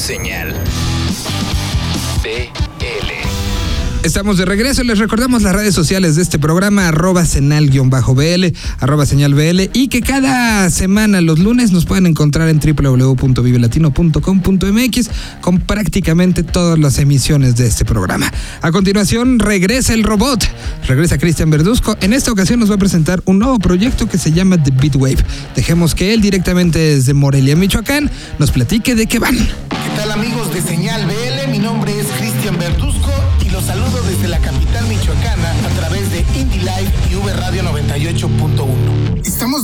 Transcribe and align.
Señal. 0.00 0.54
Estamos 4.02 4.38
de 4.38 4.46
regreso. 4.46 4.82
Les 4.82 4.98
recordamos 4.98 5.42
las 5.42 5.54
redes 5.54 5.74
sociales 5.74 6.16
de 6.16 6.22
este 6.22 6.38
programa, 6.38 6.88
arroba 6.88 7.26
senal-bl, 7.26 8.56
arroba 8.78 9.04
señal 9.04 9.34
BL, 9.34 9.68
y 9.74 9.88
que 9.88 10.00
cada 10.00 10.70
semana, 10.70 11.20
los 11.20 11.38
lunes, 11.38 11.70
nos 11.70 11.84
pueden 11.84 12.06
encontrar 12.06 12.48
en 12.48 12.60
www.vivelatino.com.mx 12.60 15.10
con 15.42 15.58
prácticamente 15.58 16.42
todas 16.42 16.78
las 16.78 16.98
emisiones 16.98 17.56
de 17.56 17.66
este 17.66 17.84
programa. 17.84 18.32
A 18.62 18.72
continuación, 18.72 19.38
regresa 19.38 19.92
el 19.92 20.02
robot. 20.02 20.48
Regresa 20.88 21.18
Cristian 21.18 21.50
Verduzco. 21.50 21.94
En 22.00 22.14
esta 22.14 22.32
ocasión 22.32 22.58
nos 22.58 22.70
va 22.70 22.76
a 22.76 22.78
presentar 22.78 23.20
un 23.26 23.38
nuevo 23.38 23.58
proyecto 23.58 24.08
que 24.08 24.16
se 24.16 24.32
llama 24.32 24.62
The 24.62 24.70
Beatwave. 24.70 25.22
Dejemos 25.54 25.94
que 25.94 26.14
él, 26.14 26.22
directamente 26.22 26.78
desde 26.78 27.12
Morelia, 27.12 27.54
Michoacán, 27.54 28.10
nos 28.38 28.50
platique 28.50 28.94
de 28.94 29.06
qué 29.06 29.18
van. 29.18 29.36
¿Qué 29.36 29.90
tal 29.96 30.12
amigos 30.12 30.54
de 30.54 30.62
Señal 30.62 30.99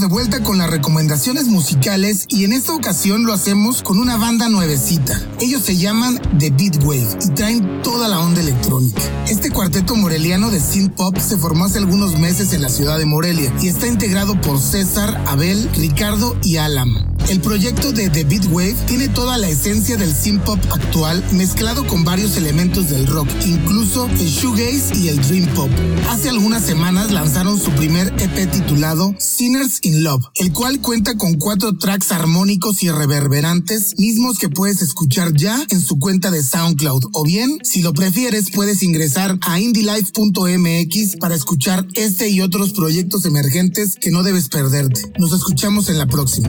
vuelta 0.06 0.42
con 0.42 0.59
las 0.59 0.70
recomendaciones 0.70 1.46
musicales 1.46 2.27
y 2.28 2.45
en 2.45 2.52
esta 2.52 2.73
ocasión 2.73 3.24
lo 3.24 3.33
hacemos 3.33 3.83
con 3.83 3.98
una 3.98 4.16
banda 4.16 4.48
nuevecita. 4.48 5.20
Ellos 5.41 5.62
se 5.62 5.77
llaman 5.77 6.20
The 6.38 6.51
Beat 6.51 6.83
Wave 6.84 7.19
y 7.24 7.28
traen 7.30 7.83
toda 7.83 8.09
la 8.09 8.20
onda 8.20 8.41
electrónica. 8.41 9.02
Este 9.28 9.50
cuarteto 9.50 9.97
moreliano 9.97 10.50
de 10.50 10.61
synth 10.61 10.95
pop 10.95 11.16
se 11.19 11.37
formó 11.37 11.64
hace 11.64 11.78
algunos 11.78 12.19
meses 12.19 12.52
en 12.52 12.62
la 12.62 12.69
ciudad 12.69 12.98
de 12.98 13.06
Morelia 13.06 13.52
y 13.61 13.69
está 13.69 13.87
integrado 13.87 14.41
por 14.41 14.61
César, 14.61 15.23
Abel, 15.27 15.69
Ricardo 15.74 16.36
y 16.42 16.56
Alam. 16.56 17.16
El 17.29 17.41
proyecto 17.41 17.91
de 17.91 18.09
The 18.09 18.23
Beat 18.23 18.47
Wave 18.53 18.77
tiene 18.87 19.09
toda 19.09 19.37
la 19.37 19.48
esencia 19.48 19.97
del 19.97 20.15
synth 20.15 20.45
pop 20.45 20.61
actual 20.70 21.25
mezclado 21.33 21.84
con 21.84 22.05
varios 22.05 22.37
elementos 22.37 22.89
del 22.89 23.05
rock, 23.09 23.28
incluso 23.45 24.06
el 24.06 24.28
shoegaze 24.28 24.97
y 24.97 25.09
el 25.09 25.20
dream 25.27 25.47
pop. 25.55 25.69
Hace 26.09 26.28
algunas 26.28 26.62
semanas 26.62 27.11
lanzaron 27.11 27.59
su 27.59 27.73
primer 27.73 28.15
EP 28.20 28.48
titulado 28.53 29.12
Sinners 29.19 29.81
in 29.83 30.05
Love, 30.05 30.25
el 30.37 30.53
cual 30.53 30.81
cuenta 30.81 31.17
con 31.17 31.34
cuatro 31.34 31.77
tracks 31.77 32.12
armónicos 32.12 32.84
y 32.84 32.91
reverberantes, 32.91 33.98
mismos 33.98 34.39
que 34.39 34.48
puedes 34.48 34.81
escuchar 34.81 35.33
ya 35.34 35.59
en 35.70 35.81
su 35.81 35.98
cuenta 35.98 36.31
de 36.31 36.45
SoundCloud, 36.45 37.06
o 37.12 37.25
bien, 37.25 37.59
si 37.65 37.83
lo 37.83 37.93
prefieres, 37.93 38.53
puedes 38.53 38.84
ingresar 38.84 39.37
a 39.41 39.59
indielife.mx 39.59 41.17
para 41.19 41.34
escuchar 41.34 41.89
este 41.95 42.28
y 42.28 42.41
otros 42.41 42.72
proyectos 42.72 43.25
emergentes 43.25 43.97
que 44.00 44.12
no 44.12 44.22
debes 44.22 44.48
perderte. 44.48 45.12
Nos 45.19 45.33
escuchamos 45.33 45.89
en 45.89 45.98
la 45.98 46.06
próxima. 46.06 46.48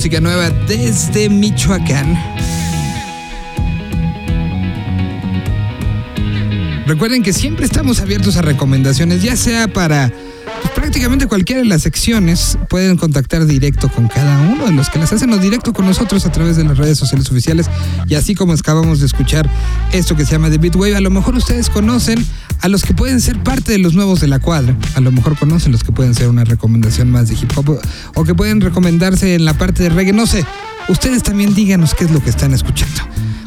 música 0.00 0.18
nueva 0.18 0.48
desde 0.66 1.28
Michoacán. 1.28 2.18
Recuerden 6.86 7.22
que 7.22 7.34
siempre 7.34 7.66
estamos 7.66 8.00
abiertos 8.00 8.38
a 8.38 8.40
recomendaciones, 8.40 9.22
ya 9.22 9.36
sea 9.36 9.68
para 9.68 10.10
prácticamente 10.74 11.26
cualquiera 11.26 11.62
de 11.62 11.68
las 11.68 11.82
secciones 11.82 12.58
pueden 12.68 12.96
contactar 12.96 13.46
directo 13.46 13.88
con 13.88 14.08
cada 14.08 14.40
uno 14.40 14.66
de 14.66 14.72
los 14.72 14.90
que 14.90 14.98
las 14.98 15.12
hacen 15.12 15.32
o 15.32 15.38
directo 15.38 15.72
con 15.72 15.86
nosotros 15.86 16.26
a 16.26 16.32
través 16.32 16.56
de 16.56 16.64
las 16.64 16.78
redes 16.78 16.98
sociales 16.98 17.30
oficiales. 17.30 17.70
Y 18.06 18.14
así 18.14 18.34
como 18.34 18.52
acabamos 18.52 19.00
de 19.00 19.06
escuchar 19.06 19.48
esto 19.92 20.16
que 20.16 20.24
se 20.24 20.32
llama 20.32 20.50
The 20.50 20.58
Beatwave, 20.58 20.96
a 20.96 21.00
lo 21.00 21.10
mejor 21.10 21.34
ustedes 21.34 21.70
conocen 21.70 22.24
a 22.60 22.68
los 22.68 22.82
que 22.82 22.94
pueden 22.94 23.20
ser 23.20 23.42
parte 23.42 23.72
de 23.72 23.78
los 23.78 23.94
nuevos 23.94 24.20
de 24.20 24.28
la 24.28 24.38
cuadra. 24.38 24.76
A 24.94 25.00
lo 25.00 25.12
mejor 25.12 25.38
conocen 25.38 25.72
los 25.72 25.84
que 25.84 25.92
pueden 25.92 26.14
ser 26.14 26.28
una 26.28 26.44
recomendación 26.44 27.10
más 27.10 27.28
de 27.28 27.34
hip 27.34 27.50
hop 27.56 27.80
o 28.14 28.24
que 28.24 28.34
pueden 28.34 28.60
recomendarse 28.60 29.34
en 29.34 29.44
la 29.44 29.54
parte 29.54 29.82
de 29.82 29.88
reggae. 29.90 30.12
No 30.12 30.26
sé, 30.26 30.44
ustedes 30.88 31.22
también 31.22 31.54
díganos 31.54 31.94
qué 31.94 32.04
es 32.04 32.10
lo 32.10 32.22
que 32.22 32.30
están 32.30 32.52
escuchando. 32.52 33.02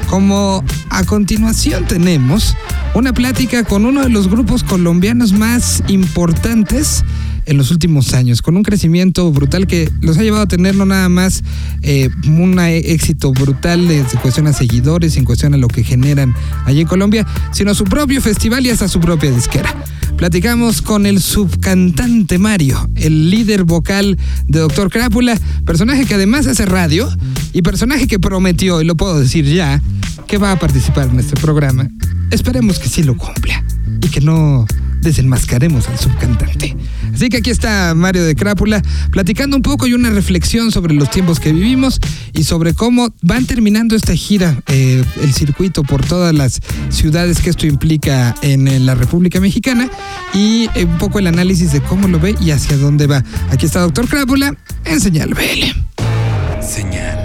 Como 0.09 0.63
a 0.89 1.03
continuación 1.05 1.85
tenemos 1.85 2.55
una 2.93 3.13
plática 3.13 3.63
con 3.63 3.85
uno 3.85 4.03
de 4.03 4.09
los 4.09 4.29
grupos 4.29 4.63
colombianos 4.63 5.33
más 5.33 5.81
importantes 5.87 7.03
en 7.45 7.57
los 7.57 7.71
últimos 7.71 8.13
años, 8.13 8.41
con 8.41 8.55
un 8.55 8.63
crecimiento 8.63 9.31
brutal 9.31 9.67
que 9.67 9.89
los 10.01 10.17
ha 10.17 10.23
llevado 10.23 10.43
a 10.43 10.47
tener 10.47 10.75
no 10.75 10.85
nada 10.85 11.09
más 11.09 11.43
eh, 11.81 12.09
un 12.27 12.57
éxito 12.59 13.31
brutal 13.31 13.89
en 13.89 14.05
cuestión 14.21 14.47
a 14.47 14.53
seguidores, 14.53 15.17
en 15.17 15.25
cuestión 15.25 15.53
a 15.53 15.57
lo 15.57 15.67
que 15.67 15.83
generan 15.83 16.33
allí 16.65 16.81
en 16.81 16.87
Colombia, 16.87 17.25
sino 17.51 17.73
su 17.75 17.83
propio 17.85 18.21
festival 18.21 18.65
y 18.65 18.69
hasta 18.69 18.87
su 18.87 18.99
propia 18.99 19.31
disquera. 19.31 19.75
Platicamos 20.17 20.81
con 20.81 21.05
el 21.05 21.19
subcantante 21.19 22.37
Mario, 22.37 22.89
el 22.95 23.29
líder 23.29 23.63
vocal 23.63 24.17
de 24.47 24.59
Doctor 24.59 24.89
Crápula, 24.89 25.39
personaje 25.65 26.05
que 26.05 26.13
además 26.13 26.47
hace 26.47 26.65
radio 26.65 27.09
y 27.51 27.61
personaje 27.61 28.07
que 28.07 28.19
prometió, 28.19 28.81
y 28.81 28.85
lo 28.85 28.95
puedo 28.95 29.19
decir 29.19 29.45
ya, 29.45 29.81
que 30.27 30.37
va 30.37 30.51
a 30.51 30.59
participar 30.59 31.09
en 31.09 31.19
este 31.19 31.35
programa. 31.35 31.89
Esperemos 32.31 32.79
que 32.79 32.89
sí 32.89 33.03
lo 33.03 33.17
cumpla 33.17 33.63
y 34.01 34.07
que 34.07 34.21
no 34.21 34.65
desenmascaremos 35.03 35.87
al 35.89 35.99
subcantante. 35.99 36.75
Así 37.13 37.29
que 37.29 37.37
aquí 37.37 37.49
está 37.49 37.93
Mario 37.95 38.23
de 38.23 38.35
Crápula 38.35 38.81
platicando 39.11 39.55
un 39.55 39.61
poco 39.61 39.85
y 39.85 39.93
una 39.93 40.09
reflexión 40.09 40.71
sobre 40.71 40.93
los 40.93 41.11
tiempos 41.11 41.39
que 41.39 41.51
vivimos 41.51 41.99
y 42.33 42.43
sobre 42.43 42.73
cómo 42.73 43.13
van 43.21 43.45
terminando 43.45 43.95
esta 43.95 44.15
gira, 44.15 44.61
eh, 44.67 45.03
el 45.21 45.33
circuito 45.33 45.83
por 45.83 46.03
todas 46.05 46.33
las 46.33 46.59
ciudades 46.89 47.39
que 47.41 47.49
esto 47.49 47.67
implica 47.67 48.35
en 48.41 48.85
la 48.85 48.95
República 48.95 49.39
Mexicana 49.39 49.89
y 50.33 50.69
eh, 50.75 50.85
un 50.85 50.97
poco 50.97 51.19
el 51.19 51.27
análisis 51.27 51.71
de 51.71 51.81
cómo 51.81 52.07
lo 52.07 52.19
ve 52.19 52.35
y 52.41 52.51
hacia 52.51 52.77
dónde 52.77 53.07
va. 53.07 53.23
Aquí 53.51 53.65
está 53.65 53.81
Doctor 53.81 54.07
Crápula 54.07 54.55
en 54.85 54.99
Señal 54.99 55.33
BL. 55.33 56.63
Señal 56.65 57.17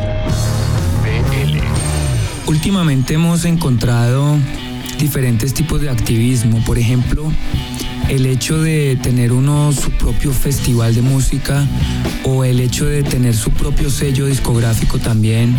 BL. 1.02 1.58
Últimamente 2.46 3.14
hemos 3.14 3.44
encontrado 3.44 4.36
diferentes 4.98 5.54
tipos 5.54 5.80
de 5.80 5.90
activismo. 5.90 6.62
Por 6.64 6.78
ejemplo, 6.78 7.32
el 8.08 8.26
hecho 8.26 8.60
de 8.60 8.98
tener 9.02 9.32
uno 9.32 9.72
su 9.72 9.90
propio 9.92 10.32
festival 10.32 10.94
de 10.94 11.02
música 11.02 11.66
o 12.24 12.44
el 12.44 12.60
hecho 12.60 12.86
de 12.86 13.02
tener 13.02 13.34
su 13.34 13.50
propio 13.50 13.90
sello 13.90 14.26
discográfico 14.26 14.98
también 14.98 15.56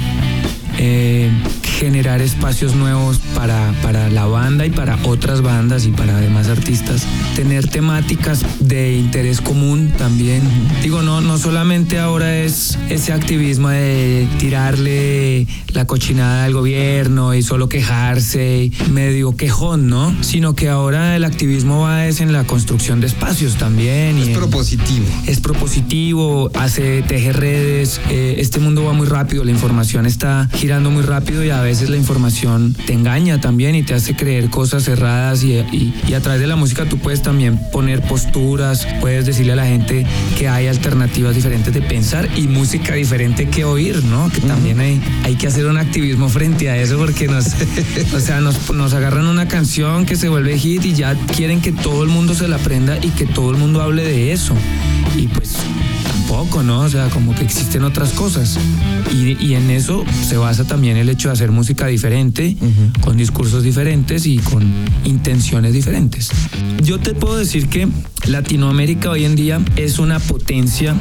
eh, 0.82 1.30
generar 1.78 2.22
espacios 2.22 2.74
nuevos 2.74 3.20
para, 3.36 3.74
para 3.82 4.10
la 4.10 4.26
banda 4.26 4.66
y 4.66 4.70
para 4.70 4.98
otras 5.04 5.42
bandas 5.42 5.86
y 5.86 5.92
para 5.92 6.18
demás 6.18 6.48
artistas, 6.48 7.06
tener 7.36 7.68
temáticas 7.68 8.46
de 8.60 8.96
interés 8.96 9.42
común 9.42 9.92
también. 9.98 10.42
Digo, 10.82 11.02
no, 11.02 11.20
no 11.20 11.38
solamente 11.38 12.00
ahora 12.00 12.38
es 12.38 12.78
ese 12.90 13.12
activismo 13.12 13.70
de 13.70 14.26
tirarle 14.40 15.48
la 15.74 15.86
cochinada 15.86 16.46
al 16.46 16.54
gobierno 16.54 17.34
y 17.34 17.44
solo 17.44 17.68
quejarse, 17.68 18.72
medio 18.90 19.36
quejón, 19.36 19.88
¿no? 19.88 20.16
Sino 20.22 20.56
que 20.56 20.70
ahora 20.70 21.18
el 21.18 21.26
activismo 21.26 21.82
va 21.82 22.08
es 22.08 22.22
en 22.22 22.32
la 22.32 22.46
construcción 22.46 23.02
de 23.02 23.08
espacios 23.08 23.56
también. 23.56 24.18
Es 24.18 24.30
propositivo. 24.30 25.06
Es 25.28 25.42
propositivo, 25.42 26.52
hace, 26.56 27.02
teje 27.02 27.34
redes, 27.34 28.00
eh, 28.10 28.36
este 28.38 28.60
mundo 28.60 28.86
va 28.86 28.94
muy 28.94 29.08
rápido, 29.08 29.44
la 29.44 29.52
información 29.52 30.06
está 30.06 30.50
girando 30.54 30.69
girando 30.70 30.92
muy 30.92 31.02
rápido 31.02 31.44
y 31.44 31.50
a 31.50 31.62
veces 31.62 31.90
la 31.90 31.98
información 31.98 32.76
te 32.86 32.94
engaña 32.94 33.42
también 33.42 33.74
y 33.74 33.82
te 33.82 33.96
hace 33.96 34.16
creer 34.16 34.52
cosas 34.52 34.84
cerradas 34.84 35.44
y, 35.44 35.54
y, 35.54 36.14
a 36.14 36.20
través 36.20 36.40
de 36.42 36.46
la 36.46 36.56
música 36.56 36.86
tú 36.86 37.00
puedes 37.00 37.24
también 37.24 37.60
poner 37.72 38.04
posturas, 38.04 38.88
puedes 39.02 39.26
decirle 39.26 39.54
a 39.54 39.56
la 39.56 39.66
gente 39.66 40.06
que 40.38 40.48
hay 40.48 40.68
alternativas 40.68 41.34
diferentes 41.34 41.74
de 41.74 41.82
pensar 41.82 42.30
y 42.36 42.48
música 42.48 42.94
diferente 42.94 43.50
que 43.50 43.66
oír, 43.66 44.04
¿no? 44.04 44.30
Que 44.30 44.42
también 44.42 44.80
hay, 44.80 45.02
hay 45.24 45.34
que 45.38 45.48
hacer 45.48 45.66
un 45.66 45.80
activismo 45.80 46.30
frente 46.30 46.70
a 46.70 46.78
eso 46.78 47.00
porque 47.00 47.28
nos, 47.28 47.48
o 48.14 48.20
sea, 48.20 48.40
nos, 48.40 48.72
nos 48.72 48.94
agarran 48.94 49.26
una 49.26 49.48
canción 49.48 50.06
que 50.06 50.16
se 50.18 50.30
vuelve 50.30 50.56
hit 50.56 50.86
y 50.86 50.94
ya 50.94 51.16
quieren 51.36 51.62
que 51.62 51.72
todo 51.72 52.04
el 52.04 52.10
mundo 52.10 52.36
se 52.36 52.48
la 52.48 52.58
aprenda 52.58 52.96
y 53.02 53.10
que 53.10 53.26
todo 53.26 53.50
el 53.50 53.58
mundo 53.58 53.82
hable 53.82 54.04
de 54.04 54.34
eso. 54.34 54.54
Y 55.18 55.26
pues 55.30 55.56
poco, 56.30 56.62
¿no? 56.62 56.82
O 56.82 56.90
sea, 56.90 57.10
como 57.10 57.36
que 57.36 57.44
existen 57.44 57.84
otras 57.84 58.12
cosas. 58.12 58.58
Y, 59.12 59.36
y 59.44 59.56
en 59.56 59.72
eso 59.72 60.06
se 60.28 60.38
basa 60.38 60.64
también 60.64 60.96
el 60.96 61.10
hecho 61.10 61.28
de 61.30 61.34
hacer 61.34 61.52
música 61.52 61.88
diferente, 61.88 62.56
con 63.02 63.18
discursos 63.18 63.64
diferentes 63.64 64.28
y 64.28 64.38
con 64.38 64.64
intenciones 65.04 65.74
diferentes. 65.74 66.30
Yo 66.84 67.00
te 67.00 67.16
puedo 67.16 67.36
decir 67.36 67.68
que 67.68 67.88
Latinoamérica 68.28 69.10
hoy 69.10 69.26
en 69.26 69.36
día 69.36 69.60
es 69.76 69.98
una 69.98 70.20
potencia 70.20 70.96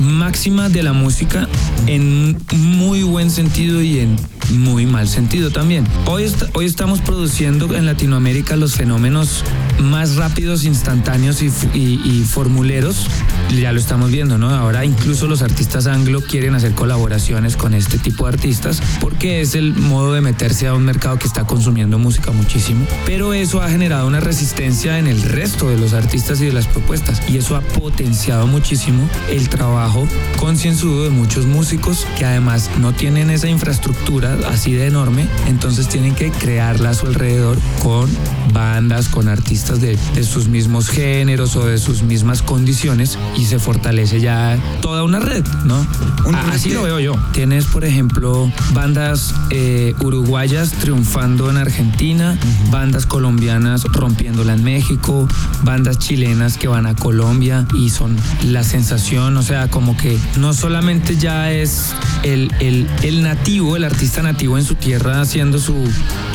máxima 0.00 0.70
de 0.70 0.82
la 0.82 0.94
música 0.94 1.46
en 1.86 2.38
muy 2.52 3.02
buen 3.02 3.30
sentido 3.30 3.82
y 3.82 3.98
en 3.98 4.16
muy 4.50 4.86
mal 4.86 5.06
sentido 5.06 5.50
también. 5.50 5.86
Hoy, 6.06 6.24
hoy 6.54 6.64
estamos 6.64 7.00
produciendo 7.00 7.74
en 7.76 7.84
Latinoamérica 7.84 8.56
los 8.56 8.74
fenómenos 8.74 9.44
más 9.80 10.16
rápidos, 10.16 10.64
instantáneos 10.64 11.42
y, 11.42 11.46
y, 11.74 12.24
formuleros. 12.24 13.06
Ya 13.60 13.72
lo 13.72 13.80
estamos 13.80 14.10
viendo, 14.10 14.38
¿no? 14.38 14.50
Ahora 14.50 14.84
incluso 14.84 15.26
los 15.26 15.42
artistas 15.42 15.86
anglo 15.86 16.20
quieren 16.20 16.54
hacer 16.54 16.72
colaboraciones 16.72 17.56
con 17.56 17.74
este 17.74 17.98
tipo 17.98 18.24
de 18.24 18.34
artistas 18.34 18.82
porque 19.00 19.40
es 19.40 19.54
el 19.54 19.74
modo 19.74 20.12
de 20.12 20.20
meterse 20.20 20.66
a 20.68 20.74
un 20.74 20.84
mercado 20.84 21.18
que 21.18 21.26
está 21.26 21.46
consumiendo 21.46 21.98
música 21.98 22.30
muchísimo. 22.30 22.86
Pero 23.06 23.34
eso 23.34 23.60
ha 23.62 23.68
generado 23.68 24.06
una 24.06 24.20
resistencia 24.20 24.98
en 24.98 25.06
el 25.06 25.22
resto 25.22 25.68
de 25.68 25.78
los 25.78 25.92
artistas 25.92 26.40
y 26.40 26.46
de 26.46 26.52
las 26.52 26.66
propuestas 26.66 27.22
y 27.28 27.38
eso 27.38 27.56
ha 27.56 27.60
potenciado 27.60 28.46
muchísimo 28.46 29.08
el 29.30 29.48
trabajo 29.48 30.06
concienzudo 30.38 31.04
de 31.04 31.10
muchos 31.10 31.46
músicos 31.46 32.06
que 32.18 32.24
además 32.24 32.70
no 32.78 32.92
tienen 32.92 33.30
esa 33.30 33.48
infraestructura 33.48 34.36
así 34.48 34.72
de 34.72 34.86
enorme, 34.86 35.26
entonces 35.46 35.88
tienen 35.88 36.14
que 36.14 36.30
crearla 36.30 36.90
a 36.90 36.94
su 36.94 37.06
alrededor 37.06 37.58
con 37.82 38.10
bandas, 38.52 39.08
con 39.08 39.28
artistas 39.28 39.69
de, 39.78 39.98
sus 40.24 40.48
mismos 40.48 40.88
géneros 40.88 41.56
o 41.56 41.66
de 41.66 41.78
sus 41.78 42.02
mismas 42.02 42.42
condiciones 42.42 43.18
y 43.36 43.44
se 43.44 43.58
fortalece 43.58 44.20
ya 44.20 44.58
toda 44.80 45.02
una 45.02 45.18
red, 45.18 45.44
¿no? 45.64 45.86
así 46.50 46.70
lo 46.70 46.82
veo 46.82 46.98
yo. 47.00 47.14
Tienes, 47.32 47.66
por 47.66 47.84
ejemplo, 47.84 48.50
bandas 48.72 49.34
eh, 49.50 49.94
uruguayas 50.00 50.72
triunfando 50.72 51.50
en 51.50 51.56
Argentina, 51.56 52.38
bandas 52.70 53.06
colombianas 53.06 53.84
rompiéndola 53.84 54.54
en 54.54 54.64
México, 54.64 55.28
bandas 55.62 55.98
chilenas 55.98 56.56
que 56.56 56.68
van 56.68 56.86
a 56.86 56.94
Colombia 56.94 57.66
y 57.74 57.90
son 57.90 58.16
la 58.44 58.64
sensación, 58.64 59.36
o 59.36 59.42
sea, 59.42 59.68
como 59.68 59.96
que 59.96 60.18
no 60.38 60.52
solamente 60.52 61.16
ya 61.16 61.52
es 61.52 61.94
el, 62.22 62.52
el, 62.60 62.88
el 63.02 63.22
nativo, 63.22 63.76
el 63.76 63.84
artista 63.84 64.22
nativo 64.22 64.58
en 64.58 64.64
su 64.64 64.74
tierra 64.74 65.20
haciendo 65.20 65.58
su, 65.58 65.74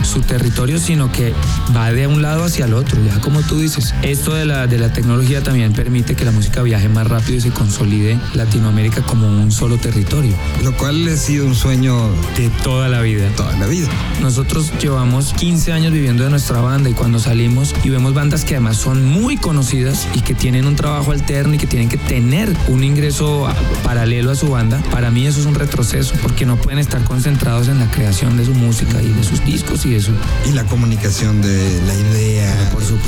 su 0.04 0.22
territorio, 0.22 0.80
sino 0.80 1.12
que 1.12 1.34
va 1.76 1.92
de 1.92 2.08
un 2.08 2.22
lado 2.22 2.44
hacia 2.46 2.66
el 2.66 2.74
otro, 2.74 3.04
ya 3.04 3.15
como 3.22 3.42
tú 3.42 3.60
dices. 3.60 3.94
Esto 4.02 4.34
de 4.34 4.46
la, 4.46 4.68
de 4.68 4.78
la 4.78 4.92
tecnología 4.94 5.42
también 5.42 5.74
permite 5.74 6.16
que 6.16 6.26
la 6.26 6.32
música 6.32 6.62
viaje 6.62 6.90
más 6.90 7.08
rápido 7.08 7.38
y 7.38 7.42
se 7.42 7.52
consolide 7.52 8.20
Latinoamérica 8.34 9.02
como 9.02 9.28
un 9.28 9.52
solo 9.52 9.78
territorio. 9.78 10.34
Lo 10.64 10.76
cual 10.76 11.08
ha 11.08 11.18
sido 11.18 11.46
un 11.46 11.56
sueño 11.56 12.10
de 12.38 12.50
toda 12.64 12.88
la 12.90 13.02
vida. 13.02 13.28
Toda 13.36 13.58
la 13.58 13.68
vida. 13.68 13.88
Nosotros 14.22 14.72
llevamos 14.82 15.34
15 15.34 15.72
años 15.72 15.92
viviendo 15.92 16.24
de 16.24 16.30
nuestra 16.30 16.62
banda 16.62 16.90
y 16.90 16.94
cuando 16.94 17.20
salimos 17.20 17.74
y 17.84 17.90
vemos 17.90 18.14
bandas 18.14 18.46
que 18.46 18.56
además 18.56 18.78
son 18.78 19.06
muy 19.06 19.38
conocidas 19.38 20.08
y 20.14 20.22
que 20.22 20.34
tienen 20.34 20.66
un 20.66 20.76
trabajo 20.76 21.12
alterno 21.12 21.56
y 21.56 21.58
que 21.58 21.68
tienen 21.68 21.90
que 21.90 21.98
tener 21.98 22.56
un 22.68 22.84
ingreso 22.84 23.48
paralelo 23.84 24.32
a 24.32 24.36
su 24.36 24.50
banda, 24.50 24.82
para 24.92 25.12
mí 25.12 25.26
eso 25.26 25.40
es 25.40 25.46
un 25.46 25.56
retroceso 25.56 26.14
porque 26.22 26.46
no 26.46 26.58
pueden 26.58 26.80
estar 26.80 27.04
concentrados 27.04 27.68
en 27.68 27.80
la 27.80 27.90
creación 27.92 28.38
de 28.38 28.46
su 28.46 28.54
música 28.54 29.02
y 29.02 29.10
de 29.10 29.24
sus 29.24 29.44
discos 29.46 29.86
y 29.86 29.92
de 29.92 30.02
su... 30.02 30.12
Y 30.48 30.52
la 30.54 30.64
comunicación 30.66 31.42
de 31.42 31.82
la 31.88 31.94
idea. 31.94 32.70
Por 32.72 32.84
supuesto. 32.84 33.05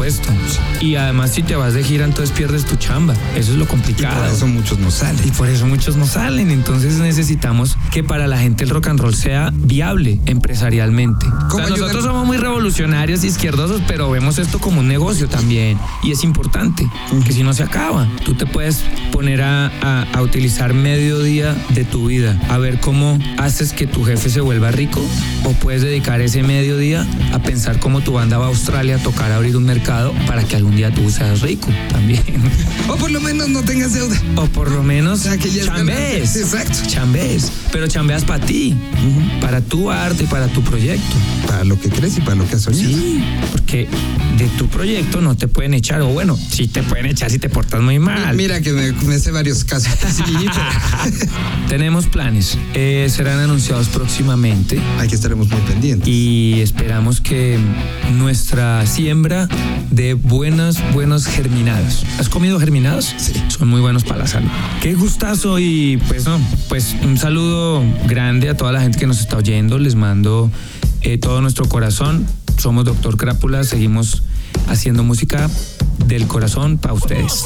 Y 0.80 0.96
además 0.96 1.32
si 1.32 1.42
te 1.42 1.56
vas 1.56 1.74
de 1.74 1.84
gira 1.84 2.06
entonces 2.06 2.36
pierdes 2.36 2.66
tu 2.66 2.75
chamba. 2.75 3.16
Eso 3.36 3.51
es 3.51 3.58
lo 3.58 3.68
complicado. 3.68 4.16
Y 4.16 4.20
por 4.20 4.36
eso 4.36 4.48
muchos 4.48 4.80
no 4.80 4.92
salen. 4.92 5.27
Y 5.27 5.32
por 5.32 5.50
eso 5.50 5.66
muchos 5.66 5.96
no 5.96 6.06
salen. 6.06 6.51
Entonces 6.51 6.96
necesitamos 7.00 7.77
que 7.92 8.04
para 8.04 8.27
la 8.27 8.38
gente 8.38 8.63
el 8.63 8.70
rock 8.70 8.88
and 8.88 9.00
roll 9.00 9.16
sea 9.16 9.51
viable 9.54 10.20
empresarialmente. 10.25 11.25
nosotros 11.70 12.04
somos 12.04 12.27
muy 12.27 12.38
revolucionarios, 12.38 13.24
izquierdosos, 13.24 13.82
pero 13.88 14.12
vemos 14.12 14.38
esto 14.38 14.60
como 14.60 14.82
un 14.82 14.88
negocio 14.88 15.27
también. 15.27 15.80
Y 16.04 16.12
es 16.12 16.24
importante, 16.24 16.88
que 17.25 17.34
si 17.34 17.44
no 17.44 17.54
se 17.54 17.63
acaba, 17.63 18.08
tú 18.24 18.36
te 18.36 18.46
puedes 18.46 18.84
poner 19.12 19.42
a, 19.42 20.04
a 20.04 20.22
utilizar 20.22 20.74
medio 20.74 21.20
día 21.20 21.56
de 21.70 21.86
tu 21.86 22.08
vida, 22.08 22.39
a 22.50 22.58
ver 22.58 22.80
cómo 22.80 23.18
haces 23.38 23.74
que 23.74 23.88
tu 23.88 24.04
jefe 24.04 24.30
se 24.30 24.42
vuelva 24.42 24.72
rico, 24.72 25.01
o 25.44 25.51
puedes 25.54 25.82
dedicar 25.82 26.22
ese 26.22 26.44
medio 26.44 26.77
día 26.77 27.06
a 27.34 27.39
pensar 27.39 27.80
cómo 27.80 28.01
tu 28.01 28.13
banda 28.13 28.38
va 28.38 28.46
a 28.46 28.50
Australia 28.50 28.98
a 28.98 29.00
tocar, 29.00 29.32
a 29.32 29.38
abrir 29.38 29.58
un 29.58 29.63
mercado 29.63 29.87
para 30.27 30.44
que 30.44 30.58
algún 30.58 30.75
día 30.75 30.94
tú 30.94 31.10
seas 31.10 31.41
rico 31.41 31.70
también. 31.89 32.22
O 32.89 32.96
por 32.96 33.12
lo 33.12 33.20
menos 33.20 33.50
no 33.50 33.63
tengas 33.63 33.94
deuda. 33.94 34.15
O 34.36 34.46
por 34.46 34.72
lo 34.72 34.82
menos 34.82 35.22
sea, 35.22 35.38
que 35.38 35.50
ya 35.50 35.65
ganancia. 35.65 36.41
Exacto. 36.41 36.77
Chambees. 36.88 37.51
Pero 37.72 37.88
chambeas 37.88 38.24
para 38.24 38.46
ti, 38.46 38.76
para 39.42 39.62
tu 39.62 39.92
arte, 39.92 40.26
para 40.26 40.48
tu 40.48 40.62
proyecto. 40.64 41.16
Para 41.46 41.64
lo 41.64 41.80
que 41.80 41.90
crees 41.90 42.18
y 42.18 42.22
para 42.22 42.36
lo 42.36 42.48
que 42.48 42.56
has 42.56 42.62
soñado. 42.64 42.88
Sí, 42.98 43.24
porque 43.52 43.88
de 44.38 44.48
tu 44.58 44.68
proyecto 44.68 45.22
no 45.22 45.36
te 45.36 45.48
pueden 45.48 45.74
echar, 45.74 46.02
o 46.02 46.08
bueno, 46.08 46.38
sí 46.50 46.68
te 46.68 46.84
pueden 46.84 47.08
echar 47.08 47.30
si 47.30 47.40
te 47.40 47.50
portas 47.50 47.82
muy 47.82 48.00
mal. 48.00 48.36
Mira 48.36 48.62
que 48.62 48.72
me, 48.72 48.92
me 48.92 49.20
sé 49.20 49.32
varios 49.32 49.64
casos. 49.64 49.94
Sí, 50.18 50.24
pero 50.26 51.28
Tenemos 51.68 52.08
planes, 52.08 52.58
eh, 52.74 53.08
serán 53.14 53.40
anunciados 53.40 53.88
próximamente 53.90 54.80
aquí 55.00 55.16
estaremos 55.16 55.48
muy 55.50 55.60
pendientes. 55.62 56.08
y 56.08 56.60
esperamos 56.62 57.22
que 57.22 57.60
nuestra 58.18 58.86
siembra 58.88 59.48
de 59.92 60.14
buenos, 60.14 60.78
buenos 60.94 61.26
germinados. 61.26 62.04
¿Has 62.20 62.30
comido 62.30 62.60
germinados? 62.60 63.14
Sí. 63.18 63.34
Son 63.50 63.68
muy 63.68 63.82
buenos 63.82 64.04
para 64.04 64.20
la 64.22 64.28
salud. 64.28 64.50
Qué 64.82 64.94
gustazo 64.96 65.60
y 65.60 65.98
pues 66.08 66.26
no, 66.26 66.40
pues 66.70 66.96
un 67.04 67.18
saludo 67.18 67.67
grande 68.08 68.50
a 68.50 68.58
toda 68.58 68.72
la 68.72 68.82
gente 68.82 68.98
que 68.98 69.08
nos 69.08 69.20
está 69.20 69.38
oyendo. 69.38 69.78
Les 69.78 69.96
mando 69.96 70.50
eh, 71.02 71.18
todo 71.18 71.42
nuestro 71.42 71.68
corazón. 71.68 72.26
Somos 72.58 72.86
Doctor 72.86 73.18
Crápula, 73.18 73.64
seguimos 73.64 74.24
haciendo 74.68 75.04
música 75.04 75.50
del 76.08 76.28
corazón 76.28 76.78
para 76.78 76.94
ustedes. 76.94 77.44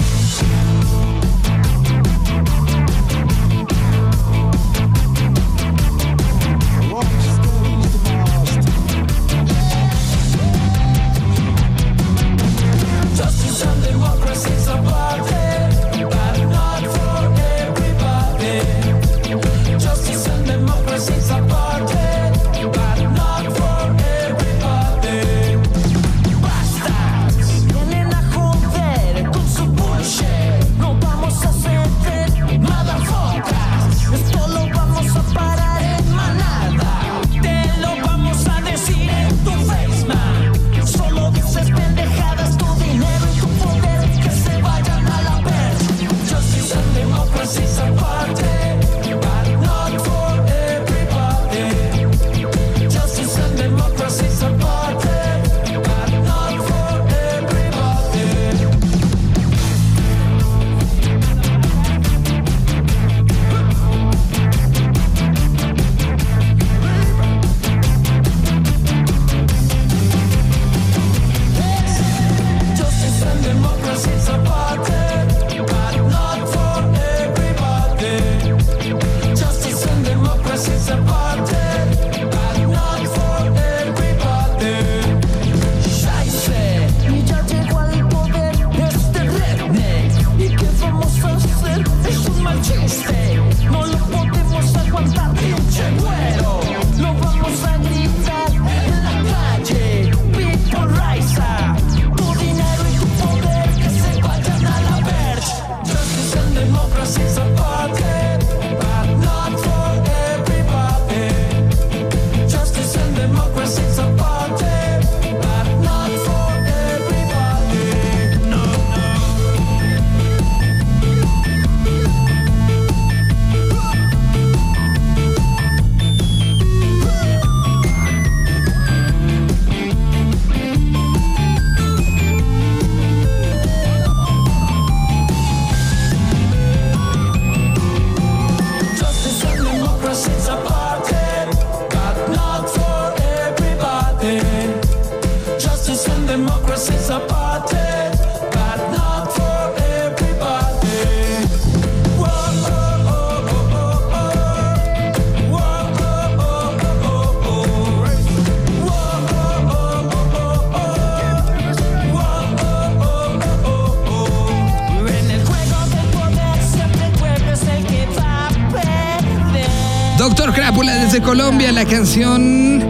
Desde 171.11 171.25
Colombia, 171.25 171.73
la 171.73 171.83
canción 171.83 172.81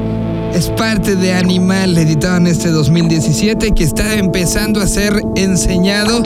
es 0.54 0.68
parte 0.78 1.16
de 1.16 1.34
Animal, 1.34 1.98
editado 1.98 2.38
en 2.38 2.46
este 2.46 2.70
2017, 2.70 3.72
que 3.76 3.84
está 3.84 4.14
empezando 4.14 4.80
a 4.80 4.86
ser 4.86 5.20
enseñado. 5.36 6.22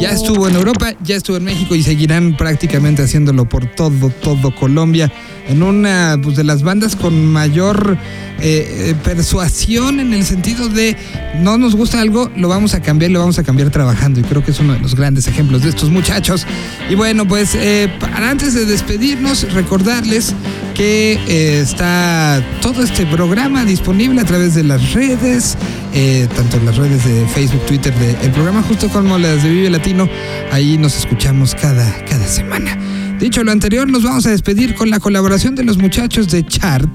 Ya 0.00 0.10
estuvo 0.10 0.48
en 0.48 0.56
Europa, 0.56 0.92
ya 1.04 1.14
estuvo 1.14 1.36
en 1.36 1.44
México 1.44 1.76
y 1.76 1.84
seguirán 1.84 2.36
prácticamente 2.36 3.02
haciéndolo 3.02 3.48
por 3.48 3.66
todo, 3.66 4.08
todo 4.08 4.52
Colombia. 4.52 5.12
En 5.48 5.62
una 5.62 6.18
pues, 6.20 6.34
de 6.34 6.42
las 6.42 6.64
bandas 6.64 6.96
con 6.96 7.26
mayor 7.26 7.96
eh, 8.40 8.88
eh, 8.90 8.94
persuasión 9.04 10.00
en 10.00 10.12
el 10.14 10.24
sentido 10.24 10.68
de 10.68 10.96
no 11.40 11.58
nos 11.58 11.76
gusta 11.76 12.00
algo, 12.00 12.28
lo 12.34 12.48
vamos 12.48 12.74
a 12.74 12.82
cambiar, 12.82 13.12
lo 13.12 13.20
vamos 13.20 13.38
a 13.38 13.44
cambiar 13.44 13.70
trabajando. 13.70 14.18
Y 14.18 14.24
creo 14.24 14.42
que 14.42 14.50
es 14.50 14.58
uno 14.58 14.72
de 14.72 14.80
los 14.80 14.96
grandes 14.96 15.28
ejemplos 15.28 15.62
de 15.62 15.68
estos 15.68 15.90
muchachos. 15.90 16.44
Y 16.88 16.96
bueno, 16.96 17.28
pues 17.28 17.54
eh, 17.54 17.88
antes 18.16 18.54
de 18.54 18.64
despedirnos, 18.64 19.52
recordarles 19.52 20.34
que 20.80 21.20
eh, 21.28 21.60
está 21.60 22.42
todo 22.62 22.82
este 22.82 23.04
programa 23.04 23.66
disponible 23.66 24.18
a 24.22 24.24
través 24.24 24.54
de 24.54 24.64
las 24.64 24.94
redes, 24.94 25.58
eh, 25.92 26.26
tanto 26.34 26.56
en 26.56 26.64
las 26.64 26.78
redes 26.78 27.04
de 27.04 27.26
Facebook, 27.26 27.66
Twitter, 27.66 27.94
de 27.96 28.12
el 28.24 28.30
programa 28.30 28.62
justo 28.62 28.88
como 28.88 29.18
las 29.18 29.42
de 29.42 29.50
Vive 29.50 29.68
Latino. 29.68 30.08
Ahí 30.50 30.78
nos 30.78 30.96
escuchamos 30.96 31.54
cada, 31.54 31.84
cada 32.06 32.26
semana. 32.26 32.78
Dicho 33.18 33.44
lo 33.44 33.52
anterior, 33.52 33.86
nos 33.90 34.04
vamos 34.04 34.24
a 34.24 34.30
despedir 34.30 34.74
con 34.74 34.88
la 34.88 35.00
colaboración 35.00 35.54
de 35.54 35.64
los 35.64 35.76
muchachos 35.76 36.30
de 36.30 36.46
Chart, 36.46 36.88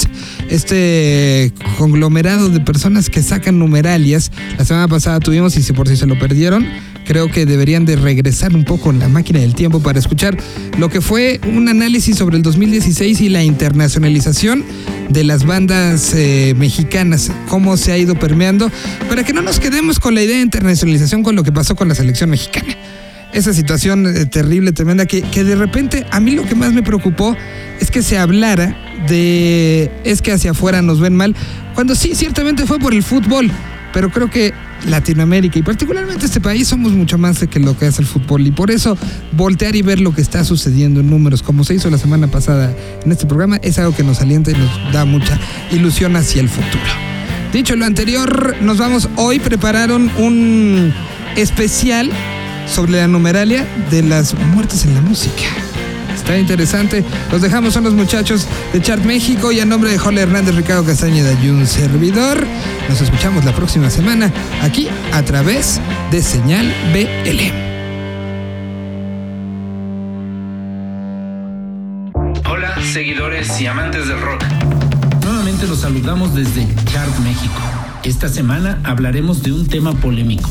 este 0.49 1.53
conglomerado 1.77 2.49
de 2.49 2.61
personas 2.61 3.11
que 3.11 3.21
sacan 3.21 3.59
numeralias. 3.59 4.31
La 4.57 4.65
semana 4.65 4.87
pasada 4.87 5.19
tuvimos, 5.19 5.55
y 5.57 5.61
si 5.61 5.73
por 5.73 5.87
si 5.87 5.95
se 5.95 6.07
lo 6.07 6.17
perdieron, 6.17 6.65
creo 7.05 7.29
que 7.29 7.45
deberían 7.45 7.85
de 7.85 7.95
regresar 7.95 8.53
un 8.53 8.65
poco 8.65 8.89
en 8.89 8.99
la 8.99 9.07
máquina 9.07 9.39
del 9.39 9.55
tiempo 9.55 9.79
para 9.81 9.99
escuchar 9.99 10.35
lo 10.77 10.89
que 10.89 10.99
fue 10.99 11.39
un 11.47 11.69
análisis 11.69 12.17
sobre 12.17 12.35
el 12.35 12.43
2016 12.43 13.21
y 13.21 13.29
la 13.29 13.43
internacionalización 13.43 14.65
de 15.09 15.23
las 15.23 15.45
bandas 15.45 16.13
eh, 16.13 16.53
mexicanas, 16.57 17.31
cómo 17.47 17.77
se 17.77 17.91
ha 17.93 17.97
ido 17.97 18.15
permeando, 18.15 18.69
para 19.07 19.23
que 19.23 19.31
no 19.31 19.41
nos 19.41 19.59
quedemos 19.59 19.99
con 19.99 20.15
la 20.15 20.23
idea 20.23 20.37
de 20.37 20.41
internacionalización 20.41 21.23
con 21.23 21.35
lo 21.35 21.43
que 21.43 21.51
pasó 21.51 21.75
con 21.75 21.87
la 21.87 21.95
selección 21.95 22.29
mexicana. 22.29 22.75
Esa 23.33 23.53
situación 23.53 24.07
eh, 24.07 24.25
terrible, 24.25 24.71
tremenda, 24.71 25.05
que, 25.05 25.21
que 25.21 25.43
de 25.43 25.55
repente 25.55 26.05
a 26.11 26.19
mí 26.19 26.31
lo 26.31 26.45
que 26.45 26.55
más 26.55 26.73
me 26.73 26.83
preocupó 26.83 27.35
es 27.79 27.91
que 27.91 28.01
se 28.01 28.17
hablara 28.17 28.75
de 29.07 29.91
es 30.03 30.21
que 30.21 30.31
hacia 30.31 30.51
afuera 30.51 30.81
nos 30.81 30.99
ven 30.99 31.15
mal, 31.15 31.35
cuando 31.75 31.95
sí, 31.95 32.15
ciertamente 32.15 32.65
fue 32.65 32.79
por 32.79 32.93
el 32.93 33.03
fútbol, 33.03 33.51
pero 33.95 34.09
creo 34.09 34.29
que 34.29 34.53
Latinoamérica 34.89 35.57
y 35.57 35.61
particularmente 35.61 36.25
este 36.25 36.41
país 36.41 36.67
somos 36.67 36.91
mucho 36.91 37.17
más 37.17 37.39
que 37.49 37.61
lo 37.61 37.77
que 37.77 37.87
es 37.87 37.97
el 37.97 38.05
fútbol 38.05 38.45
y 38.45 38.51
por 38.51 38.69
eso 38.69 38.97
voltear 39.31 39.73
y 39.77 39.83
ver 39.83 40.01
lo 40.01 40.13
que 40.13 40.19
está 40.19 40.43
sucediendo 40.43 40.99
en 40.99 41.09
números 41.09 41.41
como 41.41 41.63
se 41.63 41.75
hizo 41.75 41.89
la 41.89 41.97
semana 41.97 42.27
pasada 42.27 42.75
en 43.05 43.09
este 43.09 43.25
programa 43.25 43.55
es 43.63 43.79
algo 43.79 43.95
que 43.95 44.03
nos 44.03 44.19
alienta 44.19 44.51
y 44.51 44.55
nos 44.55 44.91
da 44.91 45.05
mucha 45.05 45.39
ilusión 45.71 46.17
hacia 46.17 46.41
el 46.41 46.49
futuro. 46.49 46.83
Dicho 47.53 47.77
lo 47.77 47.85
anterior, 47.85 48.57
nos 48.59 48.79
vamos 48.79 49.07
hoy 49.15 49.39
prepararon 49.39 50.11
un 50.17 50.93
especial 51.37 52.11
sobre 52.67 52.97
la 52.97 53.07
numeralia 53.07 53.65
de 53.91 54.03
las 54.03 54.33
muertes 54.33 54.83
en 54.83 54.93
la 54.93 54.99
música. 54.99 55.45
Está 56.15 56.37
interesante. 56.37 57.03
Los 57.31 57.41
dejamos 57.41 57.73
son 57.73 57.83
los 57.83 57.93
muchachos 57.93 58.47
de 58.73 58.81
Chart 58.81 59.03
México 59.03 59.51
y 59.51 59.59
a 59.59 59.65
nombre 59.65 59.91
de 59.91 59.97
Jorge 59.97 60.21
Hernández, 60.21 60.55
Ricardo 60.55 60.85
Castañeda 60.85 61.33
y 61.43 61.49
un 61.49 61.67
servidor. 61.67 62.43
Nos 62.89 63.01
escuchamos 63.01 63.45
la 63.45 63.53
próxima 63.53 63.89
semana 63.89 64.31
aquí 64.63 64.87
a 65.11 65.21
través 65.23 65.79
de 66.11 66.21
Señal 66.21 66.73
BL. 66.93 67.65
Hola, 72.49 72.75
seguidores 72.91 73.59
y 73.59 73.67
amantes 73.67 74.07
del 74.07 74.19
rock. 74.19 74.43
Nuevamente 75.23 75.67
los 75.67 75.81
saludamos 75.81 76.33
desde 76.33 76.65
Chart 76.85 77.19
México. 77.19 77.61
Esta 78.03 78.29
semana 78.29 78.79
hablaremos 78.83 79.43
de 79.43 79.51
un 79.51 79.67
tema 79.67 79.93
polémico, 79.93 80.49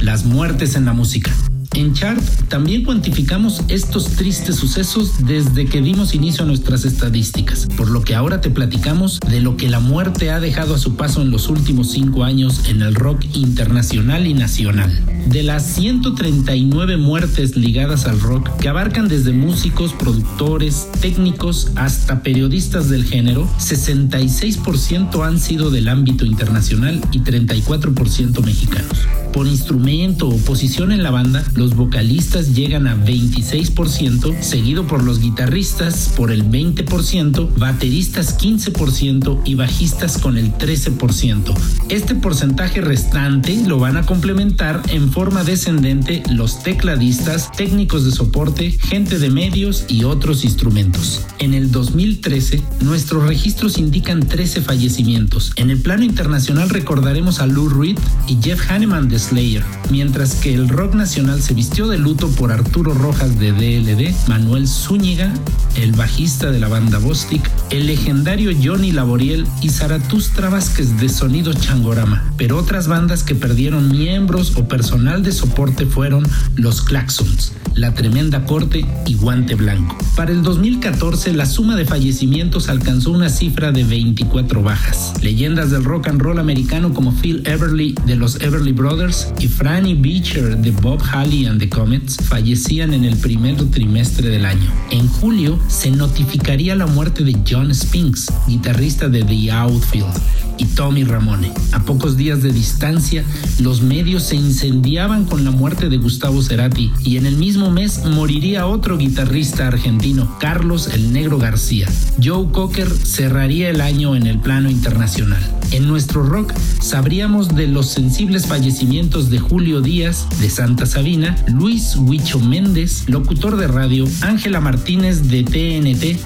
las 0.00 0.24
muertes 0.24 0.74
en 0.74 0.84
la 0.86 0.92
música. 0.92 1.30
En 1.74 1.92
Chart 1.92 2.22
también 2.48 2.84
cuantificamos 2.84 3.62
estos 3.66 4.10
tristes 4.10 4.54
sucesos 4.54 5.26
desde 5.26 5.66
que 5.66 5.80
dimos 5.80 6.14
inicio 6.14 6.44
a 6.44 6.46
nuestras 6.46 6.84
estadísticas, 6.84 7.66
por 7.76 7.90
lo 7.90 8.02
que 8.02 8.14
ahora 8.14 8.40
te 8.40 8.48
platicamos 8.48 9.18
de 9.18 9.40
lo 9.40 9.56
que 9.56 9.68
la 9.68 9.80
muerte 9.80 10.30
ha 10.30 10.38
dejado 10.38 10.76
a 10.76 10.78
su 10.78 10.94
paso 10.94 11.20
en 11.20 11.32
los 11.32 11.48
últimos 11.48 11.90
cinco 11.90 12.22
años 12.22 12.68
en 12.68 12.80
el 12.82 12.94
rock 12.94 13.24
internacional 13.34 14.28
y 14.28 14.34
nacional. 14.34 14.92
De 15.26 15.42
las 15.42 15.66
139 15.66 16.96
muertes 16.96 17.56
ligadas 17.56 18.06
al 18.06 18.20
rock, 18.20 18.56
que 18.58 18.68
abarcan 18.68 19.08
desde 19.08 19.32
músicos, 19.32 19.94
productores, 19.94 20.88
técnicos 21.00 21.72
hasta 21.74 22.22
periodistas 22.22 22.88
del 22.88 23.04
género, 23.04 23.48
66% 23.58 25.26
han 25.26 25.40
sido 25.40 25.70
del 25.70 25.88
ámbito 25.88 26.24
internacional 26.24 27.00
y 27.10 27.18
34% 27.18 28.44
mexicanos. 28.44 29.08
Por 29.34 29.48
instrumento 29.48 30.28
o 30.28 30.36
posición 30.36 30.92
en 30.92 31.02
la 31.02 31.10
banda, 31.10 31.42
los 31.56 31.74
vocalistas 31.74 32.54
llegan 32.54 32.86
a 32.86 32.94
26%, 32.94 34.40
seguido 34.40 34.86
por 34.86 35.02
los 35.02 35.18
guitarristas 35.18 36.12
por 36.16 36.30
el 36.30 36.48
20%, 36.48 37.48
bateristas 37.56 38.38
15% 38.38 39.40
y 39.44 39.56
bajistas 39.56 40.18
con 40.18 40.38
el 40.38 40.52
13%. 40.52 41.52
Este 41.88 42.14
porcentaje 42.14 42.80
restante 42.80 43.60
lo 43.66 43.80
van 43.80 43.96
a 43.96 44.06
complementar 44.06 44.80
en 44.90 45.10
forma 45.10 45.42
descendente 45.42 46.22
los 46.30 46.62
tecladistas, 46.62 47.50
técnicos 47.50 48.04
de 48.04 48.12
soporte, 48.12 48.70
gente 48.70 49.18
de 49.18 49.30
medios 49.30 49.86
y 49.88 50.04
otros 50.04 50.44
instrumentos. 50.44 51.26
En 51.40 51.54
el 51.54 51.72
2013, 51.72 52.62
nuestros 52.82 53.26
registros 53.26 53.78
indican 53.78 54.20
13 54.20 54.60
fallecimientos. 54.60 55.50
En 55.56 55.70
el 55.70 55.80
plano 55.80 56.04
internacional 56.04 56.70
recordaremos 56.70 57.40
a 57.40 57.48
Lou 57.48 57.68
Reed 57.68 57.98
y 58.28 58.38
Jeff 58.40 58.70
Hanneman 58.70 59.08
de 59.08 59.23
Slayer, 59.24 59.64
mientras 59.90 60.34
que 60.34 60.52
el 60.52 60.68
rock 60.68 60.94
nacional 60.94 61.40
se 61.40 61.54
vistió 61.54 61.88
de 61.88 61.96
luto 61.96 62.28
por 62.28 62.52
Arturo 62.52 62.92
Rojas 62.92 63.38
de 63.38 63.52
DLD, 63.52 64.14
Manuel 64.28 64.68
Zúñiga, 64.68 65.32
el 65.76 65.92
bajista 65.92 66.50
de 66.50 66.60
la 66.60 66.68
banda 66.68 66.98
Bostic, 66.98 67.50
el 67.70 67.86
legendario 67.86 68.52
Johnny 68.62 68.92
Laboriel 68.92 69.46
y 69.62 69.70
Zaratustra 69.70 70.50
Vázquez 70.50 71.00
de 71.00 71.08
Sonido 71.08 71.54
Changorama. 71.54 72.22
Pero 72.36 72.58
otras 72.58 72.86
bandas 72.86 73.22
que 73.22 73.34
perdieron 73.34 73.90
miembros 73.90 74.56
o 74.56 74.68
personal 74.68 75.22
de 75.22 75.32
soporte 75.32 75.86
fueron 75.86 76.24
los 76.56 76.82
Claxons, 76.82 77.52
La 77.74 77.94
Tremenda 77.94 78.44
Corte 78.44 78.84
y 79.06 79.14
Guante 79.14 79.54
Blanco. 79.54 79.96
Para 80.16 80.32
el 80.32 80.42
2014 80.42 81.32
la 81.32 81.46
suma 81.46 81.76
de 81.76 81.86
fallecimientos 81.86 82.68
alcanzó 82.68 83.10
una 83.10 83.30
cifra 83.30 83.72
de 83.72 83.84
24 83.84 84.62
bajas. 84.62 85.14
Leyendas 85.22 85.70
del 85.70 85.84
rock 85.84 86.08
and 86.08 86.20
roll 86.20 86.38
americano 86.38 86.92
como 86.92 87.12
Phil 87.12 87.42
Everly 87.46 87.94
de 88.06 88.16
los 88.16 88.40
Everly 88.40 88.72
Brothers 88.72 89.13
y 89.38 89.48
Franny 89.48 89.94
Beecher 89.94 90.56
de 90.56 90.70
Bob 90.70 91.00
Halley 91.02 91.46
and 91.46 91.60
the 91.60 91.68
Comets 91.68 92.16
fallecían 92.16 92.94
en 92.94 93.04
el 93.04 93.16
primer 93.16 93.56
trimestre 93.70 94.28
del 94.28 94.44
año. 94.44 94.70
En 94.90 95.06
julio 95.08 95.58
se 95.68 95.90
notificaría 95.90 96.74
la 96.74 96.86
muerte 96.86 97.24
de 97.24 97.36
John 97.48 97.74
Spinks, 97.74 98.32
guitarrista 98.48 99.08
de 99.08 99.22
The 99.22 99.50
Outfield, 99.52 100.14
y 100.58 100.64
Tommy 100.66 101.04
Ramone. 101.04 101.52
A 101.72 101.80
pocos 101.84 102.16
días 102.16 102.42
de 102.42 102.52
distancia, 102.52 103.24
los 103.60 103.82
medios 103.82 104.24
se 104.24 104.36
incendiaban 104.36 105.24
con 105.24 105.44
la 105.44 105.50
muerte 105.50 105.88
de 105.88 105.96
Gustavo 105.96 106.42
Cerati 106.42 106.90
y 107.02 107.16
en 107.16 107.26
el 107.26 107.36
mismo 107.36 107.70
mes 107.70 108.04
moriría 108.04 108.66
otro 108.66 108.96
guitarrista 108.96 109.66
argentino, 109.66 110.36
Carlos 110.38 110.88
el 110.94 111.12
Negro 111.12 111.38
García. 111.38 111.88
Joe 112.22 112.50
Cocker 112.52 112.88
cerraría 112.88 113.70
el 113.70 113.80
año 113.80 114.14
en 114.16 114.26
el 114.26 114.38
plano 114.38 114.70
internacional. 114.70 115.42
En 115.72 115.88
nuestro 115.88 116.22
rock 116.22 116.52
sabríamos 116.80 117.54
de 117.54 117.66
los 117.66 117.88
sensibles 117.88 118.46
fallecimientos 118.46 119.03
de 119.04 119.38
Julio 119.38 119.82
Díaz 119.82 120.26
de 120.40 120.48
Santa 120.48 120.86
Sabina, 120.86 121.36
Luis 121.46 121.94
Huicho 121.94 122.40
Méndez, 122.40 123.06
locutor 123.06 123.58
de 123.58 123.68
radio, 123.68 124.06
Ángela 124.22 124.60
Martínez 124.62 125.28
de 125.28 125.44
TNT, 125.44 126.18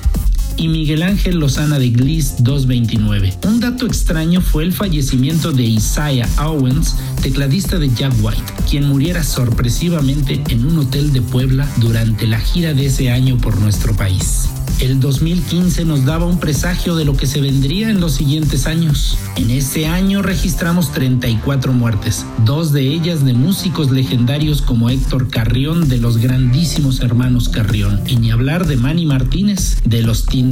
y 0.58 0.68
Miguel 0.68 1.02
Ángel 1.02 1.38
Lozana 1.38 1.78
de 1.78 1.90
Gliss 1.90 2.42
229. 2.42 3.38
Un 3.46 3.60
dato 3.60 3.86
extraño 3.86 4.40
fue 4.40 4.64
el 4.64 4.72
fallecimiento 4.72 5.52
de 5.52 5.62
Isaiah 5.62 6.28
Owens, 6.38 6.96
tecladista 7.22 7.78
de 7.78 7.88
Jack 7.94 8.12
White, 8.20 8.42
quien 8.68 8.88
muriera 8.88 9.22
sorpresivamente 9.22 10.42
en 10.48 10.66
un 10.66 10.78
hotel 10.78 11.12
de 11.12 11.22
Puebla 11.22 11.68
durante 11.76 12.26
la 12.26 12.40
gira 12.40 12.74
de 12.74 12.86
ese 12.86 13.10
año 13.10 13.38
por 13.38 13.58
nuestro 13.60 13.94
país. 13.94 14.48
El 14.80 15.00
2015 15.00 15.84
nos 15.84 16.04
daba 16.04 16.26
un 16.26 16.38
presagio 16.38 16.94
de 16.94 17.04
lo 17.04 17.16
que 17.16 17.26
se 17.26 17.40
vendría 17.40 17.90
en 17.90 17.98
los 17.98 18.12
siguientes 18.12 18.68
años. 18.68 19.18
En 19.34 19.50
ese 19.50 19.88
año 19.88 20.22
registramos 20.22 20.92
34 20.92 21.72
muertes, 21.72 22.24
dos 22.44 22.72
de 22.72 22.86
ellas 22.86 23.24
de 23.24 23.32
músicos 23.32 23.90
legendarios 23.90 24.62
como 24.62 24.88
Héctor 24.88 25.30
Carrión 25.30 25.88
de 25.88 25.98
los 25.98 26.18
grandísimos 26.18 27.00
hermanos 27.00 27.48
Carrión, 27.48 28.00
y 28.06 28.16
ni 28.16 28.30
hablar 28.30 28.68
de 28.68 28.76
Manny 28.76 29.04
Martínez 29.04 29.78
de 29.84 30.02
los 30.02 30.26
Teen 30.26 30.47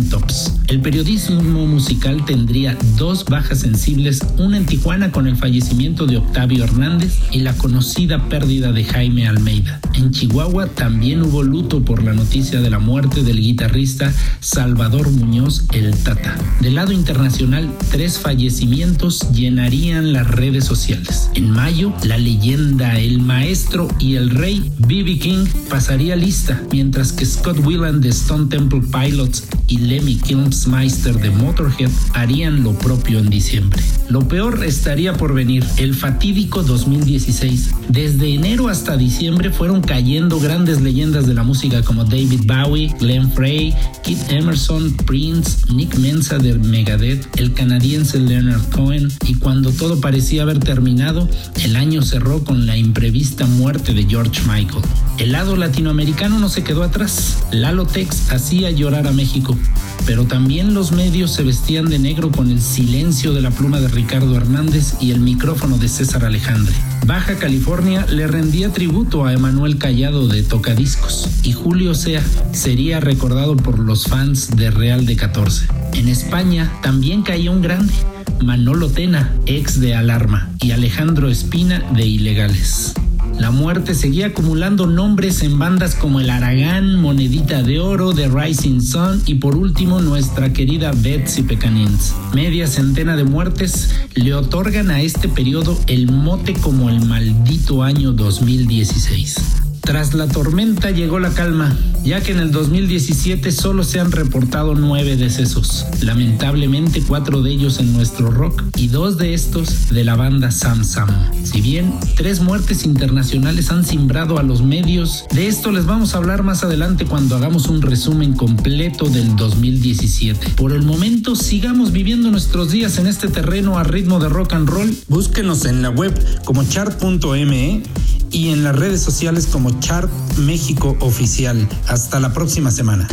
El 0.69 0.81
periodismo 0.81 1.67
musical 1.67 2.25
tendría 2.27 2.77
dos 2.99 3.25
bajas 3.25 3.61
sensibles, 3.61 4.21
una 4.37 4.59
en 4.59 4.67
Tijuana 4.67 5.11
con 5.11 5.27
el 5.27 5.37
fallecimiento 5.37 6.07
de 6.07 6.19
Octavio 6.19 6.65
Hernández 6.65 7.19
y 7.31 7.41
la 7.41 7.57
conocida 7.57 8.29
pérdida 8.29 8.73
de 8.73 8.85
Jaime 8.85 9.27
Almeida. 9.27 9.81
En 9.95 10.11
Chihuahua 10.11 10.67
también 10.67 11.23
hubo 11.23 11.43
luto 11.43 11.83
por 11.83 12.03
la 12.03 12.13
noticia 12.13 12.61
de 12.61 12.69
la 12.69 12.79
muerte 12.79 13.23
del 13.23 13.41
guitarrista 13.41 14.13
Salvador 14.41 15.11
Muñoz 15.11 15.65
el 15.73 15.97
Tata. 15.97 16.37
Del 16.61 16.75
lado 16.75 16.93
internacional, 16.93 17.71
tres 17.91 18.19
fallecimientos 18.19 19.31
llenarían 19.33 20.13
las 20.13 20.29
redes 20.29 20.65
sociales. 20.65 21.31
En 21.35 21.51
mayo, 21.51 21.95
la 22.05 22.19
leyenda, 22.19 22.99
el 22.99 23.21
maestro 23.21 23.89
y 23.99 24.17
el 24.17 24.31
rey 24.31 24.71
B.B. 24.79 25.19
King 25.19 25.47
pasaría 25.71 26.17
lista, 26.17 26.63
mientras 26.71 27.13
que 27.13 27.25
Scott 27.25 27.65
Weiland 27.65 28.03
de 28.03 28.11
Stone 28.11 28.47
Temple 28.47 28.83
Pilots 28.93 29.45
y 29.69 29.86
Lemmy 29.87 30.17
Kilmsmeister 30.17 31.15
de 31.15 31.31
Motorhead 31.31 31.91
harían 32.13 32.63
lo 32.63 32.73
propio 32.77 33.19
en 33.19 33.31
diciembre. 33.31 33.83
Lo 34.09 34.27
peor 34.29 34.65
estaría 34.65 35.13
por 35.15 35.35
venir, 35.35 35.65
el 35.79 35.95
fatídico 35.95 36.63
2016. 36.63 37.71
Desde 37.89 38.35
enero 38.35 38.69
hasta 38.69 38.97
diciembre 38.97 39.51
fueron 39.51 39.81
cayendo 39.81 40.39
grandes 40.41 40.81
leyendas 40.81 41.27
de 41.27 41.35
la 41.35 41.43
música 41.43 41.83
como 41.83 42.05
David 42.05 42.43
Bowie, 42.47 42.95
Glenn 43.01 43.31
Frey, 43.33 43.75
Keith 44.05 44.31
Emerson, 44.31 44.93
Prince, 45.07 45.73
Nick 45.73 45.97
Mensa 45.99 46.39
de 46.39 46.55
Megadeth, 46.55 47.27
el 47.39 47.53
canadiense 47.53 48.19
Leonard 48.19 48.69
Cohen 48.71 49.09
y 49.27 49.35
cuando 49.35 49.71
todo 49.73 50.01
parecía 50.01 50.43
haber 50.43 50.59
terminado, 50.59 51.29
el 51.63 51.77
año 51.77 52.03
cerró 52.03 52.45
con 52.45 52.67
la 52.67 52.77
imprevista 52.77 53.47
muerte 53.47 53.93
de 53.93 54.05
George 54.05 54.41
Michael. 54.49 54.85
El 55.19 55.33
lado 55.33 55.57
latinoamericano 55.57 56.39
no 56.39 56.49
se 56.49 56.63
quedó 56.63 56.83
atrás. 56.83 57.39
Lalo 57.51 57.87
Tex 57.87 58.31
hacía 58.31 58.71
llorar 58.71 59.07
a 59.07 59.13
México, 59.13 59.57
pero 60.05 60.25
también 60.25 60.75
los 60.75 60.93
medios 60.93 61.33
se 61.33 61.43
vestían 61.43 61.87
de 61.87 61.99
negro 61.99 62.31
con 62.31 62.51
el 62.51 62.61
silencio 62.61 63.33
de 63.33 63.41
la 63.41 63.51
pluma 63.51 63.81
de 63.81 63.89
Ricardo 63.89 64.37
Hernández 64.37 64.95
y 65.01 65.13
el 65.13 65.21
micrófono 65.21 65.79
de 65.79 65.89
César 65.89 66.25
Alejandre. 66.25 66.75
Baja 67.07 67.37
California 67.37 68.05
le 68.11 68.27
rendía 68.27 68.73
tributo 68.73 69.25
a 69.25 69.33
Emanuel 69.33 69.79
Callado 69.79 70.29
de 70.29 70.43
Tocadiscos 70.43 71.29
y 71.43 71.53
Julio 71.53 71.95
Sea 71.95 72.23
sería 72.53 73.01
recordado 73.01 73.57
por 73.57 73.79
los 73.79 74.07
fans 74.07 74.57
de 74.57 74.71
Real 74.71 75.07
de 75.07 75.17
14. 75.17 75.69
En 75.95 76.09
España 76.09 76.73
también 76.83 77.23
caía 77.23 77.51
un 77.51 77.63
grande, 77.63 77.95
Manolo 78.43 78.89
Tena, 78.89 79.35
ex 79.47 79.81
de 79.81 79.95
Alarma, 79.95 80.51
y 80.61 80.73
Alejandro 80.73 81.31
Espina 81.31 81.81
de 81.95 82.07
Ilegales. 82.07 82.95
La 83.39 83.51
muerte 83.51 83.95
seguía 83.95 84.27
acumulando 84.27 84.87
nombres 84.87 85.43
en 85.43 85.59
bandas 85.59 85.95
como 85.95 86.21
El 86.21 86.31
Aragán, 86.31 86.97
Monedita 86.97 87.63
de 87.63 87.81
Oro, 87.81 88.13
The 88.15 88.29
Rising 88.29 88.81
Sun 88.81 89.23
y 89.27 89.35
por 89.35 89.57
último 89.57 90.01
nuestra 90.01 90.53
querida 90.53 90.93
Betsy 90.93 91.43
Pecanins. 91.43 92.15
Media 92.35 92.67
centena 92.67 93.17
de 93.17 93.25
muertes 93.25 93.95
le 94.15 94.35
otorgan 94.35 94.91
a 94.91 95.03
este 95.03 95.29
periodo 95.29 95.79
el 95.87 96.11
mote 96.11 96.55
como 96.55 96.89
el 96.89 97.05
maldito 97.05 97.83
año 97.83 98.13
2016. 98.13 99.66
Tras 99.87 100.15
la 100.15 100.27
tormenta 100.27 100.91
llegó 100.91 101.21
la 101.21 101.31
calma, 101.31 101.79
ya 102.03 102.21
que 102.21 102.33
en 102.33 102.41
el 102.41 102.51
2017 102.51 103.53
solo 103.53 103.85
se 103.85 104.01
han 104.01 104.11
reportado 104.11 104.75
nueve 104.75 105.17
decesos, 105.17 105.87
lamentablemente 106.03 107.05
cuatro 107.07 107.41
de 107.41 107.53
ellos 107.53 107.79
en 107.79 107.93
nuestro 107.93 108.33
rock 108.33 108.65
y 108.75 108.89
dos 108.89 109.17
de 109.17 109.33
estos 109.33 109.91
de 109.91 110.03
la 110.03 110.17
banda 110.17 110.51
Sam 110.51 110.83
Sam. 110.83 111.09
Si 111.45 111.61
bien 111.61 111.95
tres 112.17 112.41
muertes 112.41 112.85
internacionales 112.85 113.71
han 113.71 113.85
simbrado 113.85 114.41
a 114.41 114.43
los 114.43 114.61
medios, 114.61 115.25
de 115.33 115.47
esto 115.47 115.71
les 115.71 115.87
vamos 115.87 116.15
a 116.15 116.19
hablar 116.19 116.43
más 116.43 116.65
adelante 116.65 117.05
cuando 117.05 117.37
hagamos 117.37 117.69
un 117.69 117.81
resumen 117.81 118.33
completo 118.33 119.09
del 119.09 119.37
2017. 119.37 120.49
Por 120.57 120.73
el 120.73 120.83
momento 120.83 121.37
sigamos 121.37 121.93
viviendo 121.93 122.33
nuestros 122.33 122.73
días 122.73 122.99
en 122.99 123.07
este 123.07 123.29
terreno 123.29 123.79
a 123.79 123.85
ritmo 123.85 124.19
de 124.19 124.29
rock 124.29 124.55
and 124.55 124.69
roll. 124.69 124.93
Búsquenos 125.07 125.65
en 125.65 125.81
la 125.81 125.91
web 125.91 126.13
como 126.45 126.65
chart.me 126.65 127.85
y 128.31 128.51
en 128.51 128.65
las 128.65 128.77
redes 128.77 129.01
sociales 129.01 129.47
como 129.47 129.79
Chart 129.81 130.11
México 130.39 130.97
Oficial. 131.01 131.69
Hasta 131.89 132.21
la 132.21 132.33
próxima 132.33 132.71
semana. 132.71 133.09